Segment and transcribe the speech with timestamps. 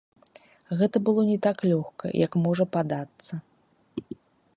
[0.79, 3.33] Гэта было не так лёгка, як можа падацца.